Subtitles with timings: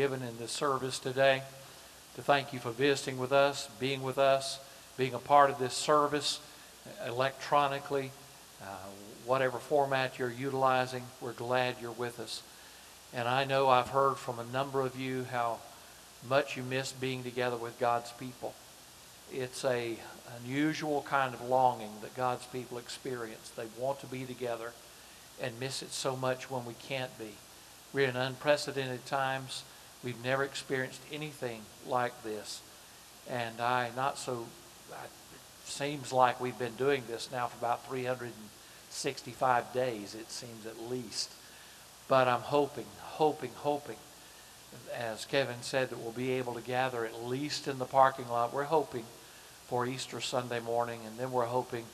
[0.00, 1.42] given in this service today.
[2.16, 4.58] To thank you for visiting with us, being with us,
[4.96, 6.40] being a part of this service
[7.06, 8.10] electronically,
[8.62, 8.88] uh,
[9.26, 11.02] whatever format you're utilizing.
[11.20, 12.42] We're glad you're with us.
[13.12, 15.58] And I know I've heard from a number of you how
[16.26, 18.54] much you miss being together with God's people.
[19.30, 19.96] It's a
[20.42, 23.50] unusual kind of longing that God's people experience.
[23.50, 24.72] They want to be together
[25.42, 27.32] and miss it so much when we can't be.
[27.92, 29.62] We're in unprecedented times.
[30.02, 32.62] We've never experienced anything like this.
[33.28, 34.46] And I, not so,
[34.90, 35.10] it
[35.64, 41.30] seems like we've been doing this now for about 365 days, it seems at least.
[42.08, 43.98] But I'm hoping, hoping, hoping,
[44.96, 48.52] as Kevin said, that we'll be able to gather at least in the parking lot.
[48.52, 49.04] We're hoping
[49.66, 51.84] for Easter Sunday morning, and then we're hoping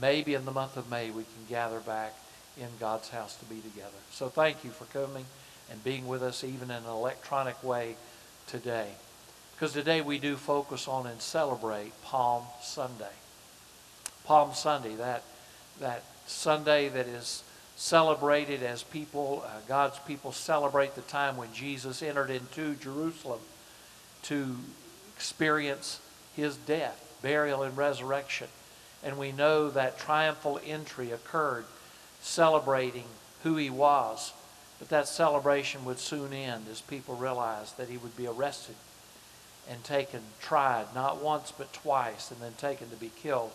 [0.00, 2.14] maybe in the month of May we can gather back
[2.56, 3.90] in God's house to be together.
[4.10, 5.26] So thank you for coming
[5.70, 7.96] and being with us even in an electronic way
[8.46, 8.88] today.
[9.54, 13.12] Because today we do focus on and celebrate Palm Sunday.
[14.24, 15.22] Palm Sunday, that,
[15.80, 17.42] that Sunday that is
[17.76, 23.40] celebrated as people, uh, God's people celebrate the time when Jesus entered into Jerusalem
[24.24, 24.56] to
[25.16, 26.00] experience
[26.36, 28.48] his death, burial, and resurrection.
[29.02, 31.64] And we know that triumphal entry occurred
[32.20, 33.04] celebrating
[33.42, 34.32] who he was.
[34.78, 38.76] But that celebration would soon end as people realized that he would be arrested
[39.68, 43.52] and taken, tried, not once but twice, and then taken to be killed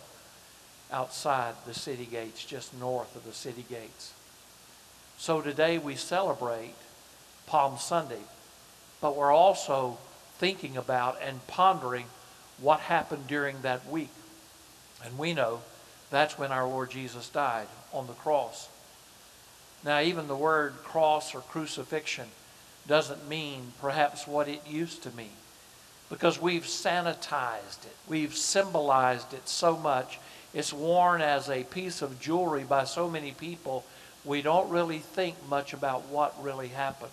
[0.91, 4.13] outside the city gates, just north of the city gates.
[5.17, 6.75] So today we celebrate
[7.47, 8.22] Palm Sunday,
[9.01, 9.97] but we're also
[10.38, 12.05] thinking about and pondering
[12.59, 14.11] what happened during that week.
[15.03, 15.61] And we know
[16.09, 18.69] that's when our Lord Jesus died on the cross.
[19.83, 22.27] Now, even the word cross or crucifixion
[22.88, 25.29] doesn't mean perhaps what it used to mean
[26.09, 30.19] because we've sanitized it, we've symbolized it so much.
[30.53, 33.83] It's worn as a piece of jewelry by so many people,
[34.23, 37.11] we don't really think much about what really happened.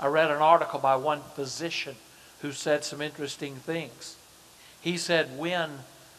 [0.00, 1.96] I read an article by one physician
[2.40, 4.16] who said some interesting things.
[4.80, 5.70] He said when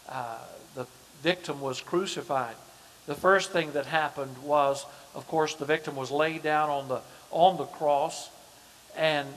[0.08, 0.38] uh,
[0.76, 0.86] the
[1.24, 2.56] victim was crucified,
[3.08, 7.02] the first thing that happened was, of course, the victim was laid down on the,
[7.32, 8.30] on the cross.
[8.96, 9.28] And,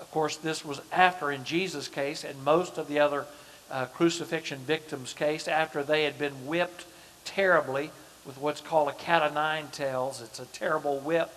[0.00, 3.26] of course, this was after, in Jesus' case, and most of the other
[3.70, 6.84] uh, crucifixion victims' case, after they had been whipped
[7.24, 7.90] terribly
[8.24, 10.20] with what's called a cat o' nine tails.
[10.20, 11.36] It's a terrible whip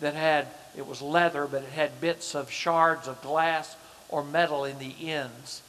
[0.00, 3.76] that had, it was leather, but it had bits of shards of glass
[4.08, 5.62] or metal in the ends.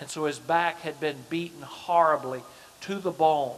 [0.00, 2.42] And so his back had been beaten horribly
[2.82, 3.56] to the bone.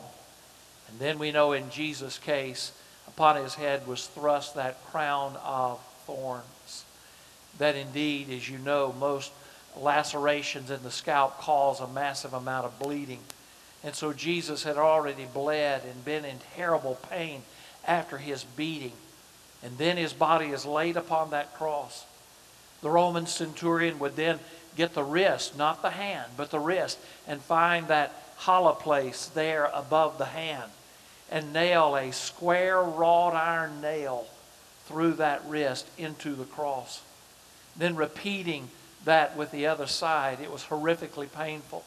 [0.88, 2.72] And then we know in Jesus' case,
[3.08, 6.84] upon his head was thrust that crown of thorns.
[7.58, 9.32] That indeed, as you know, most
[9.76, 13.20] lacerations in the scalp cause a massive amount of bleeding.
[13.82, 17.42] And so Jesus had already bled and been in terrible pain
[17.86, 18.92] after his beating.
[19.62, 22.04] And then his body is laid upon that cross.
[22.82, 24.38] The Roman centurion would then
[24.76, 29.68] get the wrist, not the hand, but the wrist, and find that hollow place there
[29.74, 30.70] above the hand
[31.30, 34.26] and nail a square wrought iron nail
[34.86, 37.02] through that wrist into the cross.
[37.76, 38.70] Then repeating
[39.04, 40.40] that with the other side.
[40.40, 41.84] It was horrifically painful.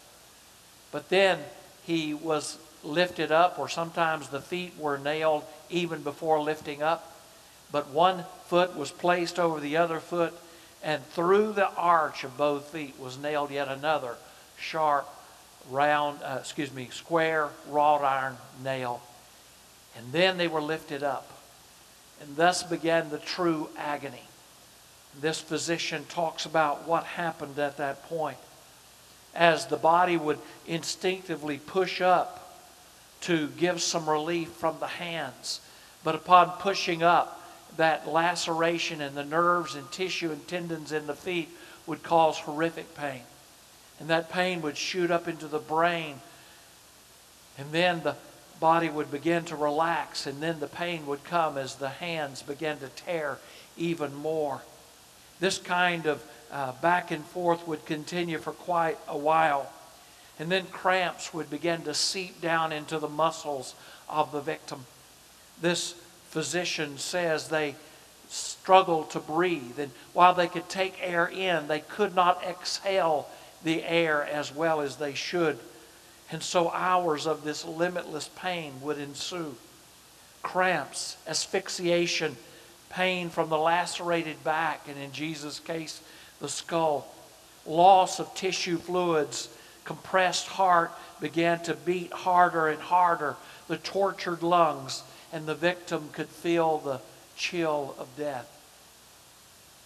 [0.91, 1.39] But then
[1.83, 7.15] he was lifted up, or sometimes the feet were nailed even before lifting up.
[7.71, 10.33] But one foot was placed over the other foot,
[10.83, 14.15] and through the arch of both feet was nailed yet another
[14.57, 15.07] sharp,
[15.69, 19.01] round, uh, excuse me, square wrought iron nail.
[19.97, 21.27] And then they were lifted up.
[22.21, 24.23] And thus began the true agony.
[25.19, 28.37] This physician talks about what happened at that point.
[29.33, 32.37] As the body would instinctively push up
[33.21, 35.61] to give some relief from the hands.
[36.03, 37.37] But upon pushing up,
[37.77, 41.49] that laceration in the nerves and tissue and tendons in the feet
[41.87, 43.21] would cause horrific pain.
[43.99, 46.15] And that pain would shoot up into the brain.
[47.57, 48.15] And then the
[48.61, 52.77] body would begin to relax, and then the pain would come as the hands began
[52.77, 53.39] to tear
[53.75, 54.61] even more.
[55.41, 59.69] This kind of uh, back and forth would continue for quite a while.
[60.39, 63.73] And then cramps would begin to seep down into the muscles
[64.07, 64.85] of the victim.
[65.59, 65.93] This
[66.29, 67.75] physician says they
[68.29, 73.27] struggled to breathe, and while they could take air in, they could not exhale
[73.63, 75.59] the air as well as they should.
[76.31, 79.55] And so hours of this limitless pain would ensue.
[80.41, 82.37] Cramps, asphyxiation,
[82.89, 86.01] pain from the lacerated back, and in Jesus' case,
[86.39, 87.13] the skull.
[87.65, 89.49] Loss of tissue fluids,
[89.83, 93.35] compressed heart began to beat harder and harder,
[93.67, 97.01] the tortured lungs, and the victim could feel the
[97.35, 98.47] chill of death.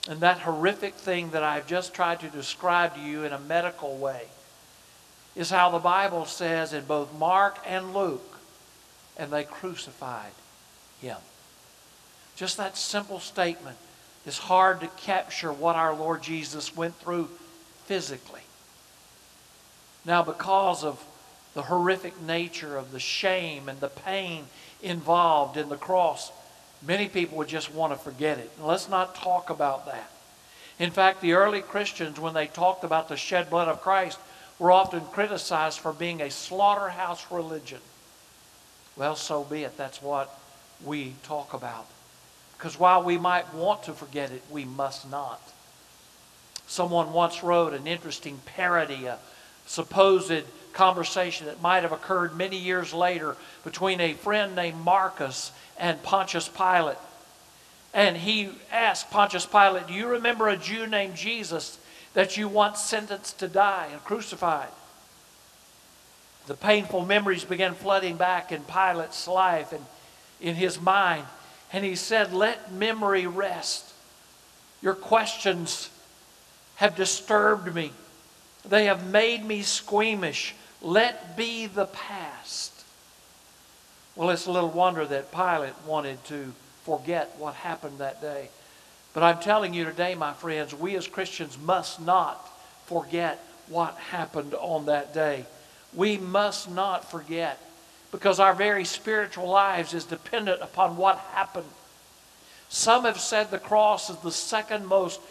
[0.08, 3.98] And that horrific thing that I've just tried to describe to you in a medical
[3.98, 4.28] way
[5.36, 8.40] is how the Bible says in both Mark and Luke,
[9.18, 10.32] and they crucified
[11.02, 11.18] him.
[12.36, 13.78] Just that simple statement
[14.26, 17.30] is hard to capture what our Lord Jesus went through
[17.86, 18.42] physically.
[20.06, 21.04] Now, because of
[21.54, 24.46] the horrific nature of the shame and the pain
[24.82, 26.32] involved in the cross,
[26.86, 28.52] many people would just want to forget it.
[28.58, 30.12] And let's not talk about that.
[30.78, 34.20] In fact, the early Christians, when they talked about the shed blood of Christ,
[34.60, 37.82] were often criticized for being a slaughterhouse religion.
[38.96, 39.78] Well, so be it.
[39.78, 40.40] That's what
[40.84, 41.88] we talk about.
[42.58, 45.42] Because while we might want to forget it, we must not.
[46.68, 49.20] Someone once wrote an interesting parody, a
[49.66, 50.44] supposed
[50.74, 56.48] conversation that might have occurred many years later between a friend named Marcus and Pontius
[56.48, 56.98] Pilate.
[57.94, 61.78] And he asked Pontius Pilate, Do you remember a Jew named Jesus
[62.16, 64.70] that you once sentenced to die and crucified?
[66.48, 69.86] The painful memories began flooding back in Pilate's life and
[70.42, 71.26] in his mind.
[71.72, 73.94] And he said, Let memory rest.
[74.82, 75.90] Your questions
[76.76, 77.92] have disturbed me,
[78.68, 80.56] they have made me squeamish.
[80.82, 82.72] Let be the past.
[84.16, 86.54] Well, it's a little wonder that Pilate wanted to
[86.84, 88.50] forget what happened that day.
[89.16, 92.46] But I'm telling you today, my friends, we as Christians must not
[92.86, 93.40] forget
[93.70, 95.46] what happened on that day.
[95.94, 97.58] We must not forget
[98.12, 101.66] because our very spiritual lives is dependent upon what happened.
[102.68, 105.22] Some have said the cross is the second most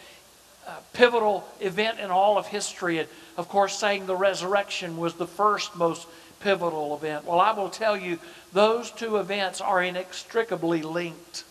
[0.67, 2.97] uh, pivotal event in all of history.
[2.97, 3.07] And
[3.37, 6.07] of course, saying the resurrection was the first most
[6.39, 7.25] pivotal event.
[7.25, 8.17] Well, I will tell you,
[8.51, 11.43] those two events are inextricably linked.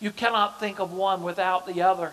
[0.00, 2.12] You cannot think of one without the other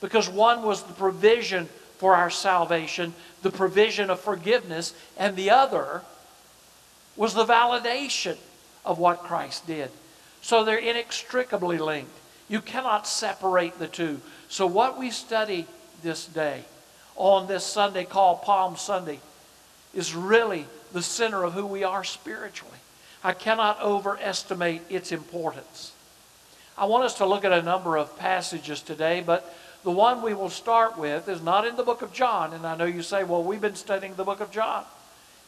[0.00, 1.68] because one was the provision
[1.98, 6.02] for our salvation, the provision of forgiveness, and the other
[7.16, 8.36] was the validation
[8.84, 9.90] of what Christ did.
[10.42, 12.12] So they're inextricably linked.
[12.48, 14.20] You cannot separate the two.
[14.48, 15.66] So, what we study
[16.02, 16.62] this day,
[17.16, 19.18] on this Sunday called Palm Sunday,
[19.92, 22.78] is really the center of who we are spiritually.
[23.24, 25.92] I cannot overestimate its importance.
[26.78, 30.34] I want us to look at a number of passages today, but the one we
[30.34, 32.52] will start with is not in the book of John.
[32.52, 34.84] And I know you say, well, we've been studying the book of John.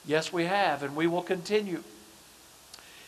[0.07, 1.83] Yes, we have, and we will continue.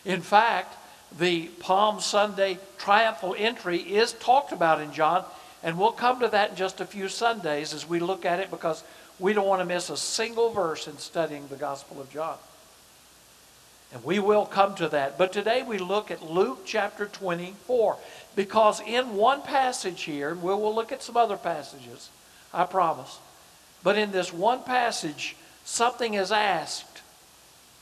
[0.05, 0.75] In fact,
[1.17, 5.25] the Palm Sunday triumphal entry is talked about in John,
[5.63, 8.51] and we'll come to that in just a few Sundays as we look at it
[8.51, 8.83] because
[9.19, 12.37] we don't want to miss a single verse in studying the Gospel of John.
[13.93, 15.17] And we will come to that.
[15.17, 17.97] But today we look at Luke chapter 24
[18.35, 22.09] because in one passage here, we will look at some other passages,
[22.53, 23.19] I promise.
[23.83, 26.91] But in this one passage, something is asked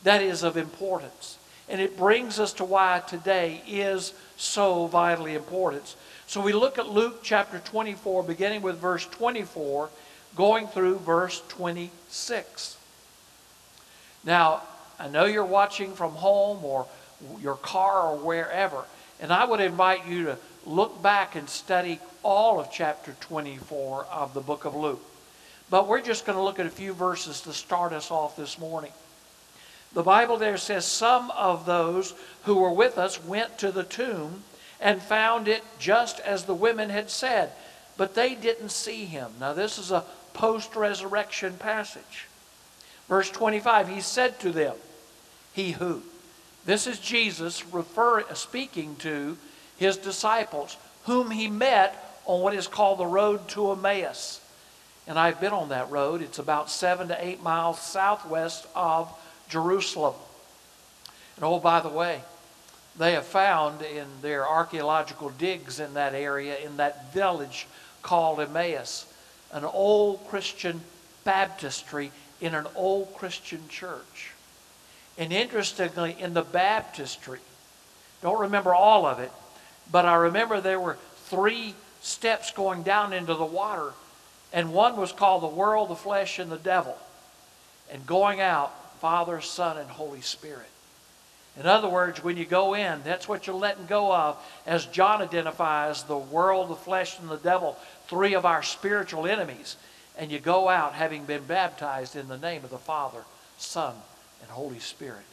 [0.04, 1.38] that is of importance.
[1.68, 5.96] And it brings us to why today is so vitally important.
[6.26, 9.90] So we look at Luke chapter 24, beginning with verse 24,
[10.36, 12.78] going through verse 26.
[14.24, 14.64] Now,
[15.00, 16.86] I know you're watching from home or
[17.42, 18.84] your car or wherever,
[19.22, 24.34] and I would invite you to look back and study all of chapter 24 of
[24.34, 25.02] the book of Luke.
[25.70, 28.60] But we're just going to look at a few verses to start us off this
[28.60, 28.92] morning.
[29.94, 32.14] The Bible there says some of those
[32.44, 34.44] who were with us went to the tomb
[34.82, 37.52] and found it just as the women had said,
[37.98, 39.32] but they didn't see him.
[39.40, 42.28] Now, this is a post resurrection passage.
[43.08, 44.76] Verse 25, he said to them,
[45.60, 46.02] He who?
[46.64, 49.36] This is Jesus refer, speaking to
[49.76, 54.40] his disciples, whom he met on what is called the road to Emmaus.
[55.06, 56.22] And I've been on that road.
[56.22, 59.12] It's about seven to eight miles southwest of
[59.50, 60.14] Jerusalem.
[61.36, 62.22] And oh, by the way,
[62.98, 67.68] they have found in their archaeological digs in that area, in that village
[68.02, 69.14] called Emmaus,
[69.52, 70.80] an old Christian
[71.26, 74.32] baptistry in an old Christian church.
[75.20, 77.40] And interestingly, in the baptistry,
[78.24, 79.32] don't remember all of it,
[79.92, 83.92] but I remember there were three steps going down into the water,
[84.54, 86.98] and one was called the world, the flesh, and the devil.
[87.92, 90.70] And going out Father, Son, and Holy Spirit.
[91.60, 94.38] In other words, when you go in, that's what you're letting go of.
[94.66, 99.76] As John identifies the world, the flesh, and the devil, three of our spiritual enemies.
[100.18, 103.24] And you go out having been baptized in the name of the Father,
[103.58, 103.94] Son,
[104.42, 105.26] and Holy Spirit.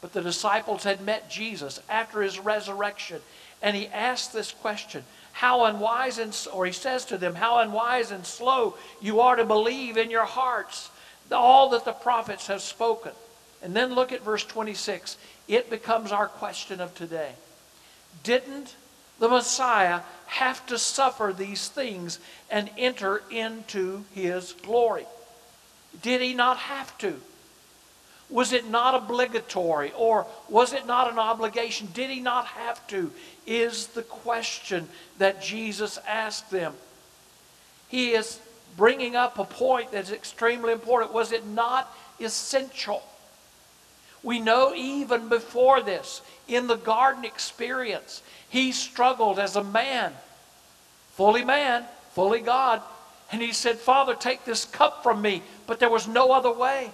[0.00, 3.20] But the disciples had met Jesus after his resurrection,
[3.62, 8.10] and he asked this question How unwise and, or he says to them, How unwise
[8.10, 10.90] and slow you are to believe in your hearts
[11.32, 13.12] all that the prophets have spoken.
[13.62, 15.16] And then look at verse 26.
[15.48, 17.32] It becomes our question of today.
[18.22, 18.74] Didn't
[19.18, 22.18] the Messiah have to suffer these things
[22.50, 25.06] and enter into his glory?
[26.02, 27.20] Did he not have to?
[28.30, 31.88] Was it not obligatory or was it not an obligation?
[31.92, 33.12] Did he not have to?
[33.46, 34.88] Is the question
[35.18, 36.74] that Jesus asked them.
[37.88, 38.40] He is
[38.76, 41.12] bringing up a point that's extremely important.
[41.12, 43.02] Was it not essential?
[44.22, 50.12] We know even before this, in the garden experience, he struggled as a man,
[51.12, 52.80] fully man, fully God.
[53.30, 55.42] And he said, Father, take this cup from me.
[55.66, 56.90] But there was no other way.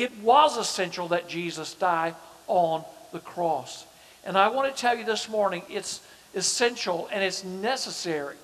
[0.00, 2.14] It was essential that Jesus die
[2.46, 3.84] on the cross.
[4.24, 6.00] And I want to tell you this morning, it's
[6.34, 8.36] essential and it's necessary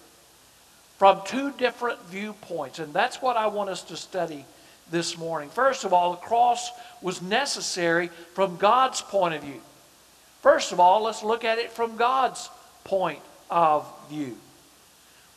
[0.98, 2.78] from two different viewpoints.
[2.78, 4.44] And that's what I want us to study
[4.90, 5.48] this morning.
[5.48, 6.70] First of all, the cross
[7.00, 9.62] was necessary from God's point of view.
[10.42, 12.50] First of all, let's look at it from God's
[12.84, 13.20] point
[13.50, 14.36] of view.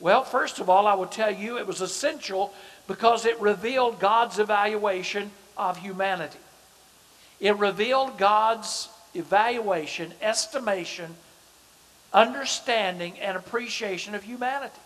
[0.01, 2.53] Well, first of all, I will tell you it was essential
[2.87, 6.39] because it revealed God's evaluation of humanity.
[7.39, 11.15] It revealed God's evaluation, estimation,
[12.13, 14.79] understanding, and appreciation of humanity.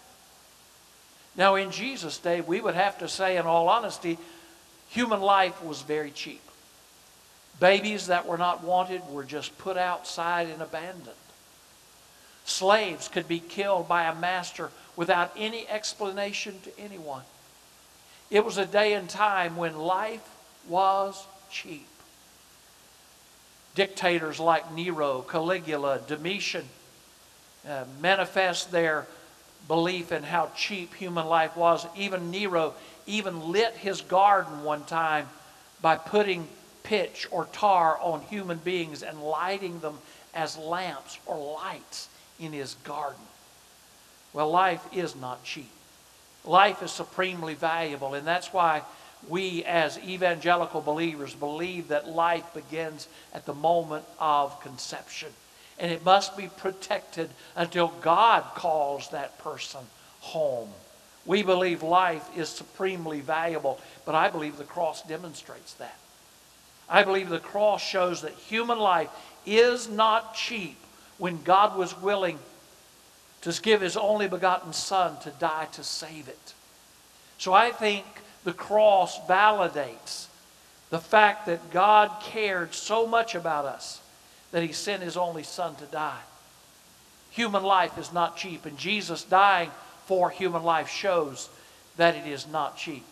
[1.35, 4.17] Now, in Jesus' day, we would have to say, in all honesty,
[4.89, 6.41] human life was very cheap.
[7.59, 11.15] Babies that were not wanted were just put outside and abandoned.
[12.45, 17.23] Slaves could be killed by a master without any explanation to anyone.
[18.29, 20.27] It was a day and time when life
[20.67, 21.87] was cheap.
[23.75, 26.65] Dictators like Nero, Caligula, Domitian
[27.67, 29.07] uh, manifest their
[29.67, 31.85] belief in how cheap human life was.
[31.95, 32.73] Even Nero
[33.07, 35.27] even lit his garden one time
[35.81, 36.47] by putting
[36.83, 39.97] pitch or tar on human beings and lighting them
[40.33, 43.19] as lamps or lights in his garden.
[44.33, 45.69] Well, life is not cheap.
[46.45, 48.81] Life is supremely valuable, and that's why
[49.29, 55.29] we as evangelical believers believe that life begins at the moment of conception
[55.79, 59.81] and it must be protected until God calls that person
[60.21, 60.69] home.
[61.25, 65.97] We believe life is supremely valuable, but I believe the cross demonstrates that.
[66.89, 69.09] I believe the cross shows that human life
[69.45, 70.77] is not cheap
[71.17, 72.39] when God was willing
[73.41, 76.53] to give his only begotten Son to die to save it.
[77.37, 78.05] So I think
[78.43, 80.27] the cross validates
[80.89, 84.01] the fact that God cared so much about us
[84.51, 86.21] that he sent his only son to die.
[87.31, 89.71] Human life is not cheap, and Jesus dying
[90.05, 91.49] for human life shows
[91.97, 93.03] that it is not cheap.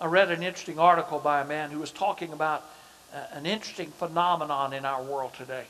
[0.00, 2.64] I read an interesting article by a man who was talking about
[3.12, 5.64] uh, an interesting phenomenon in our world today.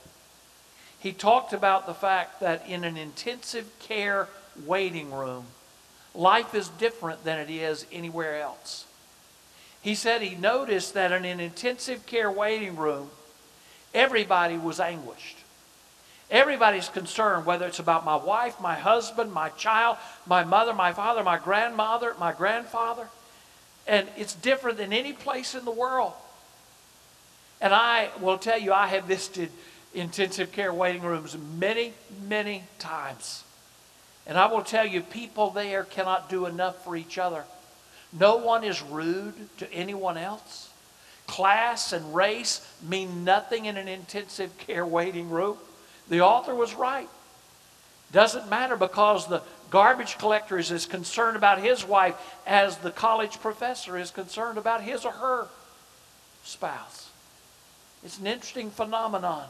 [0.98, 4.28] He talked about the fact that in an intensive care
[4.66, 5.46] waiting room,
[6.14, 8.86] life is different than it is anywhere else.
[9.80, 13.10] He said he noticed that in an intensive care waiting room,
[13.94, 15.36] Everybody was anguished.
[16.30, 21.22] Everybody's concerned, whether it's about my wife, my husband, my child, my mother, my father,
[21.22, 23.08] my grandmother, my grandfather.
[23.86, 26.14] And it's different than any place in the world.
[27.60, 29.50] And I will tell you, I have visited
[29.92, 31.92] intensive care waiting rooms many,
[32.26, 33.44] many times.
[34.26, 37.44] And I will tell you, people there cannot do enough for each other.
[38.12, 40.68] No one is rude to anyone else
[41.26, 45.56] class and race mean nothing in an intensive care waiting room.
[46.08, 47.08] The author was right.
[48.12, 53.40] Doesn't matter because the garbage collector is as concerned about his wife as the college
[53.40, 55.48] professor is concerned about his or her
[56.44, 57.08] spouse.
[58.04, 59.46] It's an interesting phenomenon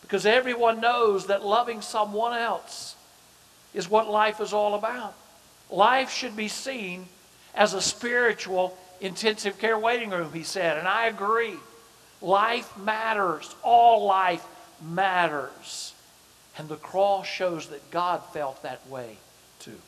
[0.00, 2.96] because everyone knows that loving someone else
[3.74, 5.14] is what life is all about.
[5.70, 7.06] Life should be seen
[7.54, 11.54] as a spiritual intensive care waiting room, he said, and I agree.
[12.22, 13.54] Life matters.
[13.62, 14.44] All life
[14.80, 15.92] matters.
[16.56, 19.16] And the cross shows that God felt that way
[19.58, 19.78] too.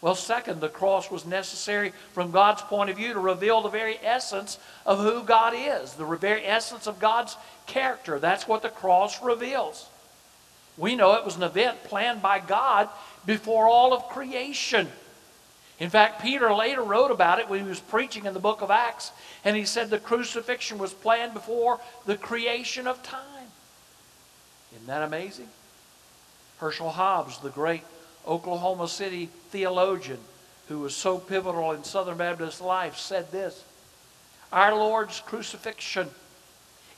[0.00, 3.98] Well, second, the cross was necessary from God's point of view to reveal the very
[4.02, 7.36] essence of who God is, the very essence of God's
[7.66, 8.18] character.
[8.18, 9.88] That's what the cross reveals.
[10.76, 12.88] We know it was an event planned by God
[13.24, 14.88] before all of creation.
[15.78, 18.70] In fact, Peter later wrote about it when he was preaching in the book of
[18.70, 19.12] Acts,
[19.44, 23.48] and he said the crucifixion was planned before the creation of time.
[24.74, 25.48] Isn't that amazing?
[26.58, 27.82] Herschel Hobbs, the great
[28.26, 30.18] Oklahoma City theologian
[30.68, 33.62] who was so pivotal in Southern Baptist life, said this
[34.52, 36.08] Our Lord's crucifixion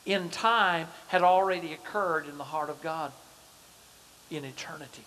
[0.06, 3.12] in time had already occurred in the heart of God
[4.30, 5.04] in eternity.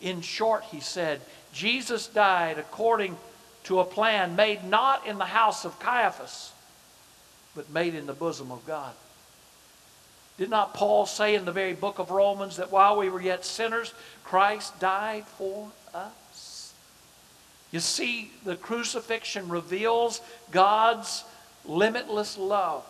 [0.00, 1.20] In short, he said,
[1.52, 3.16] Jesus died according
[3.64, 6.52] to a plan made not in the house of Caiaphas,
[7.54, 8.92] but made in the bosom of God.
[10.36, 13.44] Did not Paul say in the very book of Romans that while we were yet
[13.44, 13.94] sinners,
[14.24, 16.74] Christ died for us?
[17.70, 20.20] You see, the crucifixion reveals
[20.50, 21.24] God's
[21.64, 22.84] limitless love.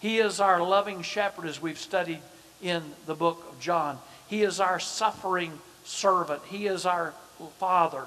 [0.00, 2.20] He is our loving shepherd, as we've studied
[2.60, 3.98] in the book of John.
[4.32, 6.40] He is our suffering servant.
[6.46, 7.12] He is our
[7.58, 8.06] Father.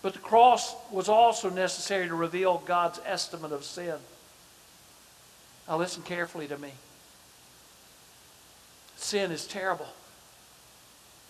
[0.00, 3.96] But the cross was also necessary to reveal God's estimate of sin.
[5.68, 6.72] Now, listen carefully to me.
[8.96, 9.88] Sin is terrible.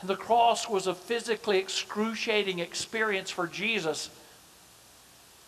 [0.01, 4.11] And the cross was a physically excruciating experience for Jesus.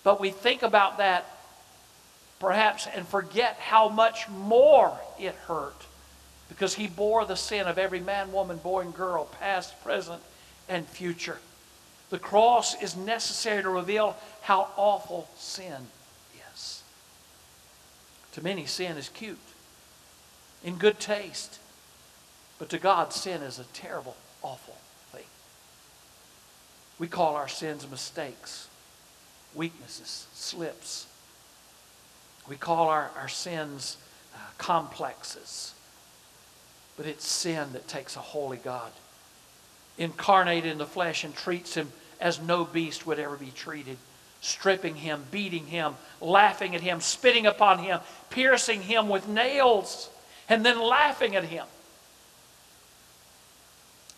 [0.03, 1.25] But we think about that
[2.41, 5.87] perhaps and forget how much more it hurt
[6.51, 10.21] because he bore the sin of every man, woman, boy, and girl, past, present,
[10.69, 11.39] and future.
[12.11, 15.87] The cross is necessary to reveal how awful sin
[16.53, 16.83] is.
[18.33, 19.39] To many, sin is cute,
[20.65, 21.61] in good taste.
[22.59, 24.77] But to God, sin is a terrible, awful
[25.13, 25.25] thing.
[26.99, 28.69] We call our sins mistakes,
[29.55, 31.07] weaknesses, slips.
[32.49, 33.97] We call our, our sins
[34.35, 35.75] uh, complexes.
[37.01, 38.93] But it's sin that takes a holy God,
[39.97, 43.97] incarnated in the flesh, and treats him as no beast would ever be treated.
[44.43, 50.11] Stripping him, beating him, laughing at him, spitting upon him, piercing him with nails,
[50.47, 51.65] and then laughing at him.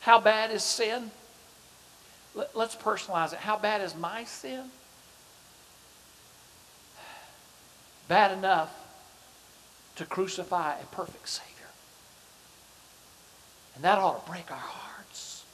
[0.00, 1.12] How bad is sin?
[2.52, 3.38] Let's personalize it.
[3.38, 4.64] How bad is my sin?
[8.08, 8.74] Bad enough
[9.94, 11.61] to crucify a perfect Savior.
[13.74, 15.44] And that ought to break our hearts.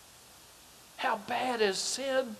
[0.96, 2.36] How bad is sin?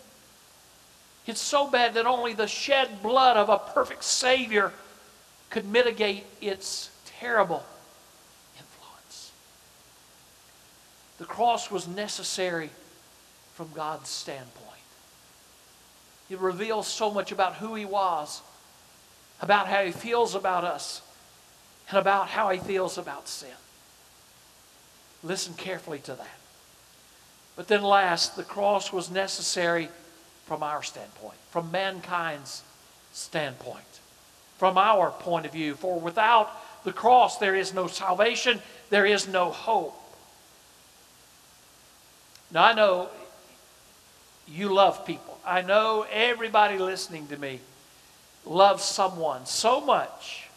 [1.27, 4.73] It's so bad that only the shed blood of a perfect Savior
[5.51, 7.65] could mitigate its terrible
[8.59, 9.33] influence.
[11.19, 12.71] The cross was necessary
[13.55, 14.55] from God's standpoint.
[16.31, 18.41] It reveals so much about who He was,
[19.41, 21.03] about how He feels about us,
[21.91, 23.49] and about how He feels about sin.
[25.23, 26.39] Listen carefully to that.
[27.57, 29.89] But then, last, the cross was necessary
[30.47, 32.63] from our standpoint, from mankind's
[33.13, 34.01] standpoint,
[34.59, 35.75] from our point of view.
[35.75, 36.51] For without
[36.85, 39.95] the cross, there is no salvation, there is no hope.
[42.51, 43.09] Now, I know
[44.47, 45.39] you love people.
[45.45, 47.61] I know everybody listening to me
[48.47, 50.49] loves someone so much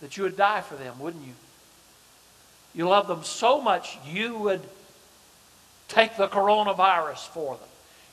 [0.00, 1.34] that you would die for them, wouldn't you?
[2.74, 4.62] You love them so much, you would
[5.88, 7.68] take the coronavirus for them.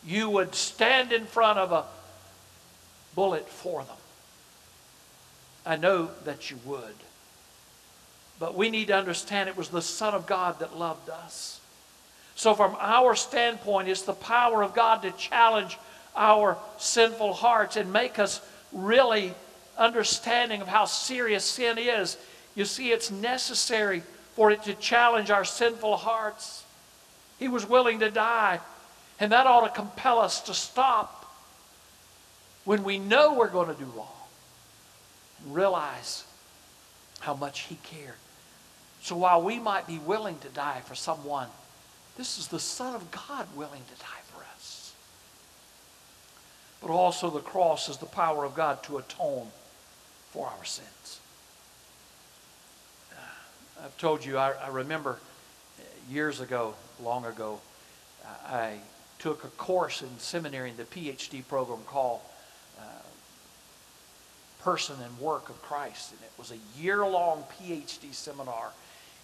[0.06, 1.86] You would stand in front of a
[3.15, 3.95] bullet for them.
[5.65, 6.95] I know that you would.
[8.39, 11.60] But we need to understand it was the Son of God that loved us.
[12.36, 15.78] So, from our standpoint, it's the power of God to challenge
[16.15, 18.41] our sinful hearts and make us
[18.72, 19.34] really
[19.78, 22.17] understanding of how serious sin is.
[22.56, 24.04] You see, it's necessary
[24.39, 26.63] for it to challenge our sinful hearts.
[27.39, 28.62] He was willing to die.
[29.19, 31.30] And that ought to compel us to stop
[32.63, 34.08] when we know we're going to do wrong
[35.43, 36.23] and realize
[37.19, 38.15] how much He cared.
[39.02, 41.49] So while we might be willing to die for someone,
[42.15, 44.93] this is the Son of God willing to die for us.
[46.80, 49.49] But also, the cross is the power of God to atone
[50.32, 51.19] for our sins.
[53.84, 55.20] I've told you, I, I remember
[56.10, 57.60] years ago, long ago,
[58.48, 58.78] I
[59.20, 62.22] took a course in seminary in the PhD program called
[62.80, 62.84] uh,
[64.62, 66.12] Person and Work of Christ.
[66.12, 68.70] And it was a year long PhD seminar.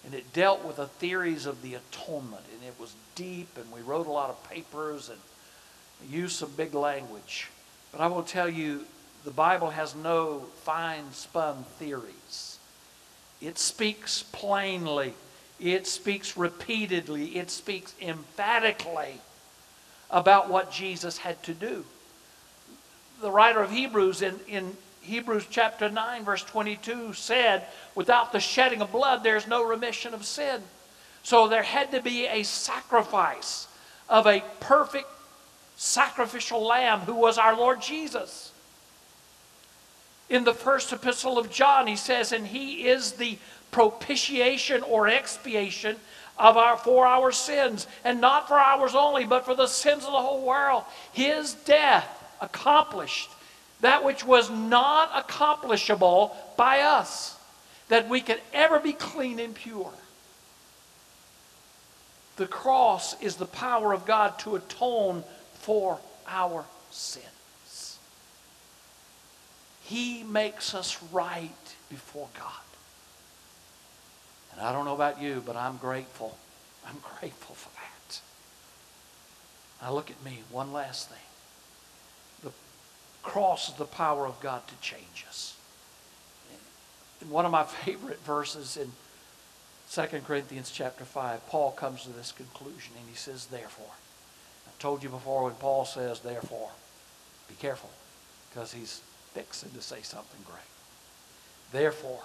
[0.05, 2.43] And it dealt with the theories of the atonement.
[2.53, 5.09] And it was deep, and we wrote a lot of papers.
[5.09, 5.19] And
[6.09, 7.49] use some big language.
[7.91, 8.85] But I will tell you,
[9.23, 12.54] the Bible has no fine spun theories.
[13.45, 15.13] It speaks plainly,
[15.59, 19.19] it speaks repeatedly, it speaks emphatically
[20.09, 21.85] about what Jesus had to do.
[23.21, 28.81] The writer of Hebrews in, in Hebrews chapter 9, verse 22 said, Without the shedding
[28.81, 30.63] of blood, there's no remission of sin.
[31.21, 33.67] So there had to be a sacrifice
[34.09, 35.07] of a perfect
[35.75, 38.51] sacrificial lamb who was our Lord Jesus.
[40.29, 43.37] In the first epistle of John, he says, And he is the
[43.71, 45.97] propitiation or expiation
[46.37, 50.11] of our for our sins, and not for ours only, but for the sins of
[50.11, 50.83] the whole world.
[51.13, 52.07] His death
[52.41, 53.29] accomplished
[53.81, 57.37] that which was not accomplishable by us,
[57.89, 59.91] that we could ever be clean and pure.
[62.37, 67.34] The cross is the power of God to atone for our sins.
[69.85, 72.51] He makes us right before God.
[74.51, 76.37] And I don't know about you, but I'm grateful.
[76.87, 78.21] I'm grateful for that.
[79.81, 81.17] Now look at me, one last thing.
[82.43, 82.51] The
[83.21, 85.55] cross is the power of God to change us.
[87.21, 88.91] In one of my favorite verses in
[89.91, 93.93] 2 Corinthians chapter 5, Paul comes to this conclusion and he says, Therefore.
[94.67, 96.71] I told you before when Paul says, Therefore,
[97.47, 97.91] be careful
[98.49, 99.01] because he's
[99.35, 100.61] fixing to say something great.
[101.71, 102.23] Therefore,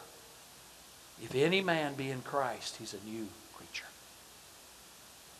[1.22, 3.88] if any man be in Christ, he's a new creature.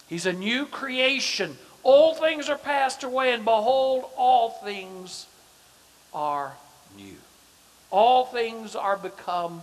[0.09, 1.56] He's a new creation.
[1.85, 5.26] All things are passed away, and behold, all things
[6.12, 6.54] are
[6.96, 7.16] new.
[7.90, 9.62] All things are become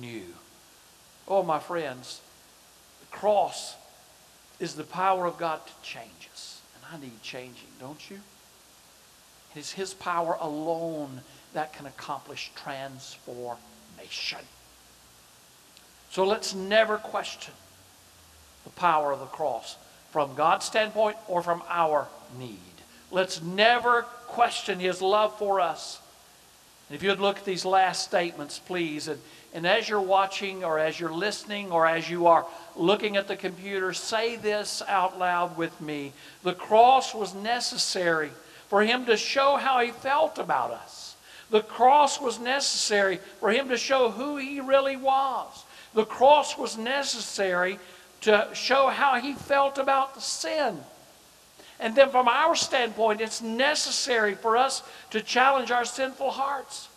[0.00, 0.24] new.
[1.28, 2.20] Oh, my friends,
[3.00, 3.76] the cross
[4.58, 6.62] is the power of God to change us.
[6.74, 8.20] And I need changing, don't you?
[9.54, 11.20] It is His power alone
[11.54, 14.38] that can accomplish transformation.
[16.10, 17.54] So let's never question
[18.64, 19.76] the power of the cross
[20.10, 22.06] from God's standpoint or from our
[22.38, 22.58] need.
[23.10, 26.00] Let's never question his love for us.
[26.88, 29.20] And if you'd look at these last statements, please, and,
[29.54, 33.36] and as you're watching or as you're listening or as you are looking at the
[33.36, 36.12] computer, say this out loud with me.
[36.42, 38.30] The cross was necessary
[38.68, 41.01] for him to show how he felt about us.
[41.52, 45.64] The cross was necessary for him to show who he really was.
[45.92, 47.78] The cross was necessary
[48.22, 50.80] to show how he felt about the sin.
[51.78, 56.88] And then, from our standpoint, it's necessary for us to challenge our sinful hearts.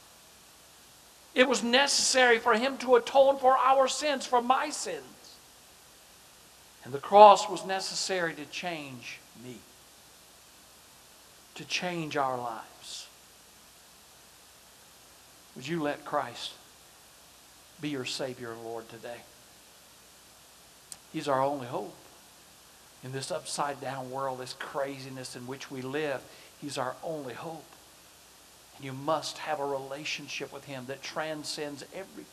[1.34, 5.04] It was necessary for him to atone for our sins, for my sins.
[6.86, 9.58] And the cross was necessary to change me,
[11.56, 13.08] to change our lives.
[15.56, 16.52] Would you let Christ
[17.82, 19.18] be your Savior and Lord today.
[21.12, 21.96] He's our only hope.
[23.04, 26.22] In this upside down world, this craziness in which we live,
[26.60, 27.65] He's our only hope.
[28.78, 32.26] And you must have a relationship with Him that transcends everything.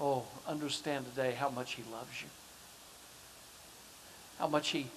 [0.00, 2.28] Oh, understand today how much He loves you,
[4.38, 4.88] how much He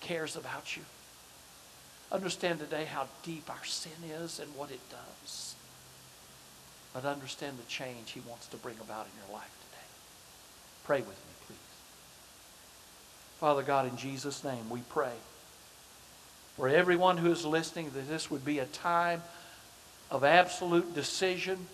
[0.00, 0.82] cares about you.
[2.10, 5.54] Understand today how deep our sin is and what it does.
[6.92, 9.86] But understand the change he wants to bring about in your life today.
[10.84, 11.56] Pray with me, please.
[13.38, 15.12] Father God, in Jesus' name, we pray
[16.56, 19.22] for everyone who is listening that this would be a time
[20.10, 21.66] of absolute decision,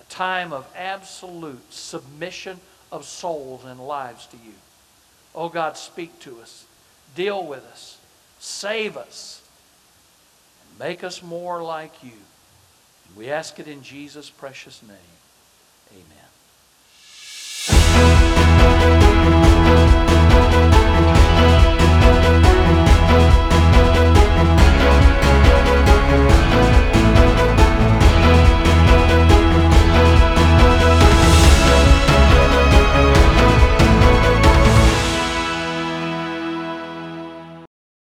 [0.00, 2.58] a time of absolute submission
[2.92, 4.54] of souls and lives to you.
[5.34, 6.64] Oh God, speak to us,
[7.14, 7.98] deal with us,
[8.38, 9.42] save us,
[10.62, 12.12] and make us more like you.
[13.16, 15.17] We ask it in Jesus' precious name.